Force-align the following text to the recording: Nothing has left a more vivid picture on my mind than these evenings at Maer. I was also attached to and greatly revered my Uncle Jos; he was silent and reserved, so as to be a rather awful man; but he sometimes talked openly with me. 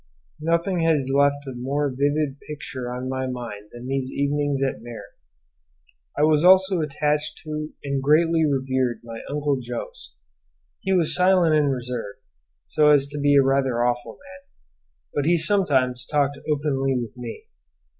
Nothing 0.39 0.79
has 0.79 1.11
left 1.15 1.45
a 1.45 1.53
more 1.53 1.87
vivid 1.87 2.39
picture 2.47 2.91
on 2.91 3.07
my 3.07 3.27
mind 3.27 3.69
than 3.71 3.85
these 3.85 4.11
evenings 4.11 4.63
at 4.63 4.81
Maer. 4.81 5.03
I 6.17 6.23
was 6.23 6.43
also 6.43 6.79
attached 6.81 7.37
to 7.43 7.73
and 7.83 8.01
greatly 8.01 8.43
revered 8.43 9.01
my 9.03 9.19
Uncle 9.29 9.59
Jos; 9.61 10.15
he 10.79 10.91
was 10.91 11.13
silent 11.13 11.53
and 11.53 11.71
reserved, 11.71 12.17
so 12.65 12.87
as 12.87 13.07
to 13.09 13.19
be 13.19 13.35
a 13.35 13.43
rather 13.43 13.83
awful 13.85 14.13
man; 14.13 14.47
but 15.13 15.25
he 15.25 15.37
sometimes 15.37 16.07
talked 16.07 16.39
openly 16.51 16.97
with 16.99 17.15
me. 17.15 17.43